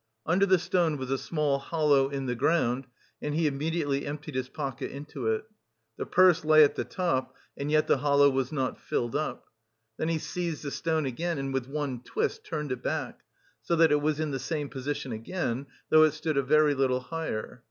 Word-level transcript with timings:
Under 0.25 0.47
the 0.47 0.57
stone 0.57 0.97
was 0.97 1.11
a 1.11 1.17
small 1.19 1.59
hollow 1.59 2.09
in 2.09 2.25
the 2.25 2.33
ground, 2.33 2.87
and 3.21 3.35
he 3.35 3.45
immediately 3.45 4.07
emptied 4.07 4.33
his 4.33 4.49
pocket 4.49 4.89
into 4.89 5.27
it. 5.27 5.43
The 5.97 6.07
purse 6.07 6.43
lay 6.43 6.63
at 6.63 6.73
the 6.73 6.83
top, 6.83 7.35
and 7.55 7.69
yet 7.69 7.85
the 7.85 7.97
hollow 7.99 8.27
was 8.31 8.51
not 8.51 8.79
filled 8.81 9.15
up. 9.15 9.45
Then 9.97 10.09
he 10.09 10.17
seized 10.17 10.63
the 10.63 10.71
stone 10.71 11.05
again 11.05 11.37
and 11.37 11.53
with 11.53 11.67
one 11.67 12.01
twist 12.01 12.43
turned 12.43 12.71
it 12.71 12.81
back, 12.81 13.21
so 13.61 13.75
that 13.75 13.91
it 13.91 14.01
was 14.01 14.19
in 14.19 14.31
the 14.31 14.39
same 14.39 14.69
position 14.69 15.11
again, 15.11 15.67
though 15.91 16.01
it 16.01 16.13
stood 16.13 16.35
a 16.35 16.41
very 16.41 16.73
little 16.73 17.01
higher. 17.01 17.59